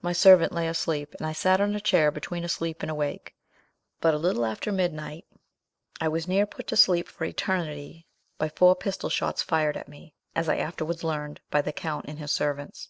"My 0.00 0.14
servant 0.14 0.52
lay 0.54 0.66
asleep, 0.66 1.14
and 1.18 1.26
I 1.26 1.34
sat 1.34 1.60
on 1.60 1.74
a 1.74 1.78
chair 1.78 2.10
between 2.10 2.42
asleep 2.42 2.80
and 2.82 2.90
awake; 2.90 3.34
but 4.00 4.14
a 4.14 4.16
little 4.16 4.46
after 4.46 4.72
midnight, 4.72 5.26
I 6.00 6.08
was 6.08 6.26
near 6.26 6.46
put 6.46 6.66
to 6.68 6.76
sleep 6.78 7.06
for 7.06 7.26
eternity 7.26 8.06
by 8.38 8.48
four 8.48 8.74
pistol 8.74 9.10
shots 9.10 9.42
fired 9.42 9.76
at 9.76 9.88
me, 9.90 10.14
as 10.34 10.48
I 10.48 10.56
afterwards 10.56 11.04
learned, 11.04 11.42
by 11.50 11.60
the 11.60 11.70
count 11.70 12.06
and 12.08 12.18
his 12.18 12.30
servants. 12.32 12.88